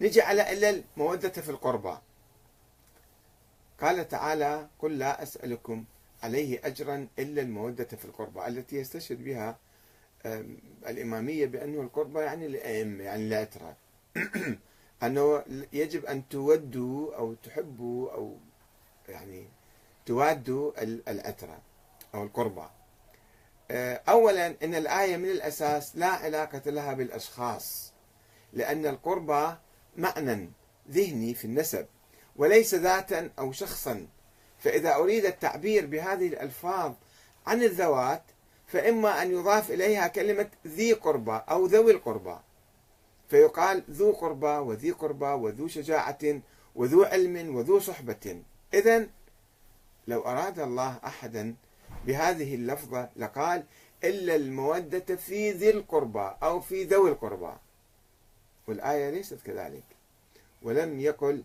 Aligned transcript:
نجي 0.00 0.22
على 0.22 0.52
إلا 0.52 0.70
المودة 0.70 1.28
في 1.28 1.48
القربى. 1.48 1.98
قال 3.80 4.08
تعالى 4.08 4.68
قل 4.78 4.98
لا 4.98 5.22
أسألكم 5.22 5.84
عليه 6.22 6.60
أجرا 6.64 7.08
إلا 7.18 7.42
المودة 7.42 7.84
في 7.84 8.04
القربى 8.04 8.46
التي 8.46 8.76
يستشهد 8.76 9.24
بها 9.24 9.58
الإمامية 10.86 11.46
بأنه 11.46 11.80
القربى 11.80 12.20
يعني 12.20 12.46
الأئمة 12.46 13.04
يعني 13.04 13.26
العترة 13.26 13.76
أنه 15.02 15.44
يجب 15.72 16.04
أن 16.06 16.28
تودوا 16.28 17.16
أو 17.16 17.34
تحبوا 17.34 18.12
أو 18.12 18.36
يعني 19.08 19.48
توادوا 20.06 20.72
العترة 20.82 21.58
أو 22.14 22.22
القربى. 22.22 22.66
آه، 23.70 24.02
أولا 24.08 24.46
أن 24.46 24.74
الآية 24.74 25.16
من 25.16 25.30
الأساس 25.30 25.96
لا 25.96 26.06
علاقة 26.06 26.70
لها 26.70 26.92
بالأشخاص 26.94 27.92
لأن 28.52 28.86
القربى 28.86 29.56
معنى 29.96 30.50
ذهني 30.90 31.34
في 31.34 31.44
النسب 31.44 31.86
وليس 32.36 32.74
ذاتا 32.74 33.30
أو 33.38 33.52
شخصا. 33.52 34.06
فإذا 34.58 34.94
أريد 34.94 35.24
التعبير 35.24 35.86
بهذه 35.86 36.26
الألفاظ 36.26 36.92
عن 37.46 37.62
الذوات 37.62 38.22
فإما 38.66 39.22
أن 39.22 39.30
يضاف 39.30 39.70
إليها 39.70 40.08
كلمة 40.08 40.48
ذي 40.66 40.92
قربى 40.92 41.40
أو 41.50 41.66
ذوي 41.66 41.92
القربى. 41.92 42.36
فيقال 43.28 43.84
ذو 43.90 44.12
قربى 44.12 44.46
وذي 44.46 44.90
قربى 44.90 45.26
وذو 45.26 45.68
شجاعة 45.68 46.40
وذو 46.74 47.04
علم 47.04 47.56
وذو 47.56 47.80
صحبة. 47.80 48.42
إذا 48.74 49.06
لو 50.08 50.20
أراد 50.20 50.58
الله 50.58 51.00
أحدا 51.04 51.54
بهذه 52.06 52.54
اللفظة 52.54 53.10
لقال 53.16 53.64
إلا 54.04 54.36
المودة 54.36 55.16
في 55.16 55.50
ذي 55.50 55.70
القربى 55.70 56.30
أو 56.42 56.60
في 56.60 56.84
ذوي 56.84 57.10
القربى. 57.10 57.52
والآية 58.66 59.10
ليست 59.10 59.38
كذلك. 59.44 59.84
ولم 60.62 61.00
يقل 61.00 61.42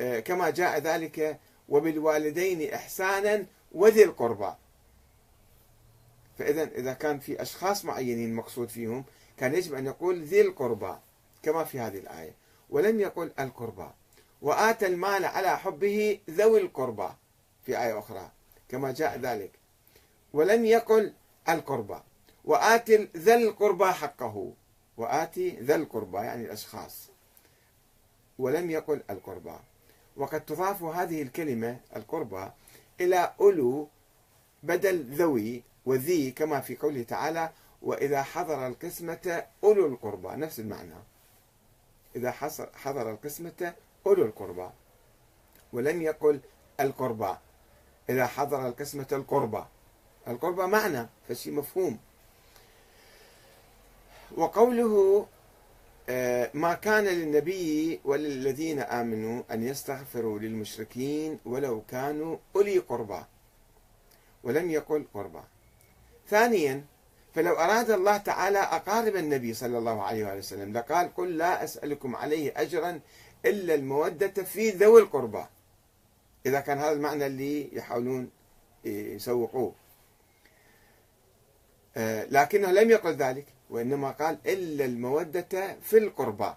آه، 0.00 0.20
كما 0.20 0.50
جاء 0.50 0.78
ذلك 0.78 1.40
وبالوالدين 1.68 2.72
إحسانا 2.74 3.46
وذي 3.72 4.04
القربى. 4.04 4.54
فإذا 6.38 6.62
إذا 6.62 6.92
كان 6.92 7.18
في 7.18 7.42
أشخاص 7.42 7.84
معينين 7.84 8.34
مقصود 8.34 8.68
فيهم 8.68 9.04
كان 9.36 9.54
يجب 9.54 9.74
أن 9.74 9.86
يقول 9.86 10.22
ذي 10.22 10.40
القربى 10.40 10.94
كما 11.42 11.64
في 11.64 11.80
هذه 11.80 11.98
الآية. 11.98 12.34
ولم 12.70 13.00
يقل 13.00 13.32
القربى. 13.38 13.90
وآتى 14.42 14.86
المال 14.86 15.24
على 15.24 15.58
حبه 15.58 16.20
ذوي 16.30 16.60
القربى 16.60 17.08
في 17.66 17.82
آية 17.82 17.98
أخرى 17.98 18.30
كما 18.68 18.92
جاء 18.92 19.18
ذلك. 19.18 19.50
ولم 20.32 20.64
يقل 20.64 21.12
القربى. 21.48 22.00
وآتي 22.44 23.08
ذا 23.16 23.34
القربى 23.34 23.84
حقه. 23.84 24.52
وآتي 24.96 25.50
ذا 25.50 25.74
القربى 25.74 26.18
يعني 26.18 26.44
الأشخاص 26.44 27.10
ولم 28.38 28.70
يقل 28.70 29.02
القربى. 29.10 29.56
وقد 30.16 30.44
تضاف 30.44 30.82
هذه 30.82 31.22
الكلمة 31.22 31.80
القربى 31.96 32.50
إلى 33.00 33.34
أولو 33.40 33.88
بدل 34.62 35.14
ذوي 35.14 35.62
وذي 35.86 36.30
كما 36.30 36.60
في 36.60 36.76
قوله 36.76 37.02
تعالى 37.02 37.50
وإذا 37.82 38.22
حضر 38.22 38.66
القسمة 38.66 39.44
أولو 39.64 39.86
القربى. 39.86 40.28
نفس 40.28 40.60
المعنى. 40.60 40.94
إذا 42.16 42.30
حضر 42.74 43.10
القسمة 43.10 43.74
أولو 44.06 44.24
القربى. 44.24 44.70
ولم 45.72 46.02
يقل 46.02 46.40
القربى. 46.80 47.36
إذا 48.08 48.26
حضر 48.26 48.68
القسمة 48.68 49.08
القربى. 49.12 49.64
القربى 50.28 50.66
معنى 50.66 51.08
فشي 51.28 51.50
مفهوم. 51.50 51.98
وقوله 54.36 55.26
آه، 56.08 56.50
ما 56.54 56.74
كان 56.74 57.04
للنبي 57.04 58.00
وللذين 58.04 58.80
آمنوا 58.80 59.42
أن 59.50 59.62
يستغفروا 59.62 60.38
للمشركين 60.38 61.38
ولو 61.44 61.82
كانوا 61.88 62.36
أولي 62.56 62.78
قربى 62.78 63.24
ولم 64.42 64.70
يقل 64.70 65.04
قربى. 65.14 65.40
ثانيا 66.28 66.84
فلو 67.34 67.54
أراد 67.54 67.90
الله 67.90 68.16
تعالى 68.16 68.58
أقارب 68.58 69.16
النبي 69.16 69.54
صلى 69.54 69.78
الله 69.78 70.02
عليه 70.02 70.38
وسلم 70.38 70.72
لقال 70.72 71.14
قل 71.14 71.36
لا 71.36 71.64
أسألكم 71.64 72.16
عليه 72.16 72.52
أجرا 72.56 73.00
إلا 73.46 73.74
المودة 73.74 74.42
في 74.42 74.70
ذوي 74.70 75.00
القربى. 75.00 75.44
إذا 76.46 76.60
كان 76.60 76.78
هذا 76.78 76.92
المعنى 76.92 77.26
اللي 77.26 77.76
يحاولون 77.76 78.30
يسوقوه. 78.84 79.74
آه، 81.96 82.24
لكنه 82.24 82.70
لم 82.72 82.90
يقل 82.90 83.12
ذلك. 83.12 83.46
وإنما 83.74 84.10
قال 84.10 84.38
إلا 84.46 84.84
المودة 84.84 85.76
في 85.82 85.98
القربى. 85.98 86.54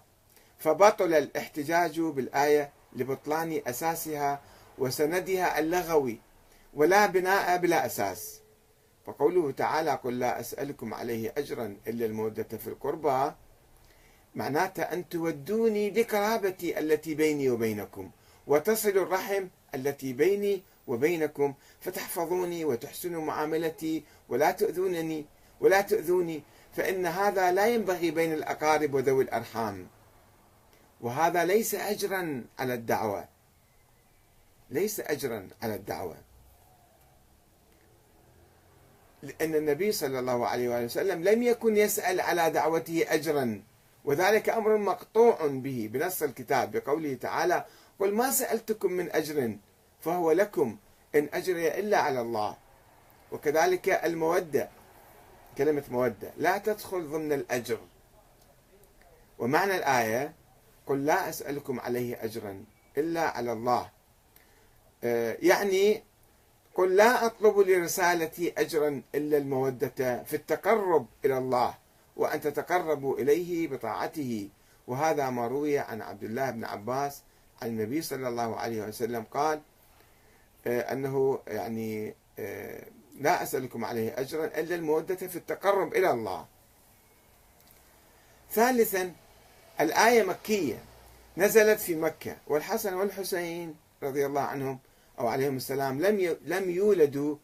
فبطل 0.58 1.14
الاحتجاج 1.14 2.00
بالآية 2.00 2.70
لبطلان 2.96 3.60
أساسها 3.66 4.40
وسندها 4.78 5.58
اللغوي 5.58 6.18
ولا 6.74 7.06
بناء 7.06 7.56
بلا 7.56 7.86
أساس. 7.86 8.40
فقوله 9.06 9.50
تعالى 9.50 9.90
قل 9.94 10.18
لا 10.18 10.40
أسألكم 10.40 10.94
عليه 10.94 11.34
أجرا 11.36 11.76
إلا 11.86 12.06
المودة 12.06 12.58
في 12.58 12.66
القربى 12.66 13.32
معناته 14.34 14.82
أن 14.82 15.08
تودوني 15.08 15.90
لقرابتي 15.90 16.78
التي 16.78 17.14
بيني 17.14 17.50
وبينكم 17.50 18.10
وتصل 18.46 18.88
الرحم 18.88 19.46
التي 19.74 20.12
بيني 20.12 20.62
وبينكم 20.86 21.54
فتحفظوني 21.80 22.64
وتحسنوا 22.64 23.24
معاملتي 23.24 24.04
ولا 24.28 24.50
تؤذونني 24.50 25.26
ولا 25.60 25.80
تؤذوني 25.80 26.42
فإن 26.78 27.06
هذا 27.06 27.52
لا 27.52 27.66
ينبغي 27.66 28.10
بين 28.10 28.32
الأقارب 28.32 28.94
وذوي 28.94 29.24
الأرحام. 29.24 29.86
وهذا 31.00 31.44
ليس 31.44 31.74
أجرا 31.74 32.44
على 32.58 32.74
الدعوة. 32.74 33.28
ليس 34.70 35.00
أجرا 35.00 35.48
على 35.62 35.74
الدعوة. 35.74 36.16
لأن 39.22 39.54
النبي 39.54 39.92
صلى 39.92 40.18
الله 40.18 40.46
عليه 40.46 40.68
وآله 40.68 40.84
وسلم 40.84 41.24
لم 41.24 41.42
يكن 41.42 41.76
يسأل 41.76 42.20
على 42.20 42.50
دعوته 42.50 43.04
أجرا. 43.08 43.62
وذلك 44.04 44.48
أمر 44.48 44.76
مقطوع 44.76 45.46
به 45.46 45.90
بنص 45.92 46.22
الكتاب 46.22 46.70
بقوله 46.70 47.14
تعالى 47.14 47.64
قل 48.00 48.14
ما 48.14 48.30
سألتكم 48.30 48.92
من 48.92 49.12
أجر 49.12 49.56
فهو 50.00 50.32
لكم 50.32 50.76
إن 51.14 51.28
أجري 51.34 51.68
إلا 51.68 51.98
على 51.98 52.20
الله. 52.20 52.56
وكذلك 53.32 53.88
المودة. 53.88 54.77
كلمة 55.58 55.84
مودة. 55.90 56.32
لا 56.36 56.58
تدخل 56.58 57.08
ضمن 57.08 57.32
الأجر. 57.32 57.78
ومعنى 59.38 59.76
الآية 59.76 60.34
قل 60.86 61.06
لا 61.06 61.28
أسألكم 61.28 61.80
عليه 61.80 62.24
أجرا 62.24 62.64
إلا 62.98 63.20
على 63.20 63.52
الله. 63.52 63.90
آه، 65.04 65.36
يعني 65.42 66.02
قل 66.74 66.96
لا 66.96 67.26
أطلب 67.26 67.58
لرسالتي 67.58 68.52
أجرا 68.58 69.02
إلا 69.14 69.36
المودة 69.36 70.22
في 70.22 70.36
التقرب 70.36 71.06
إلى 71.24 71.38
الله 71.38 71.74
وأن 72.16 72.40
تتقربوا 72.40 73.18
إليه 73.18 73.68
بطاعته. 73.68 74.48
وهذا 74.86 75.30
ما 75.30 75.46
روي 75.46 75.78
عن 75.78 76.02
عبد 76.02 76.24
الله 76.24 76.50
بن 76.50 76.64
عباس. 76.64 77.22
عن 77.62 77.68
النبي 77.68 78.02
صلى 78.02 78.28
الله 78.28 78.56
عليه 78.56 78.82
وسلم 78.82 79.22
قال 79.22 79.60
آه، 80.66 80.92
أنه 80.92 81.38
يعني 81.46 82.14
آه، 82.38 82.67
لا 83.18 83.42
أسألكم 83.42 83.84
عليه 83.84 84.20
أجرا 84.20 84.44
إلا 84.44 84.74
المودة 84.74 85.14
في 85.14 85.36
التقرب 85.36 85.94
إلى 85.94 86.10
الله. 86.10 86.46
ثالثا 88.52 89.12
الآية 89.80 90.22
مكية 90.22 90.78
نزلت 91.36 91.80
في 91.80 91.94
مكة 91.94 92.36
والحسن 92.46 92.94
والحسين 92.94 93.74
رضي 94.02 94.26
الله 94.26 94.40
عنهم 94.40 94.78
أو 95.18 95.28
عليهم 95.28 95.56
السلام 95.56 96.00
لم 96.02 96.36
لم 96.44 96.70
يولدوا 96.70 97.36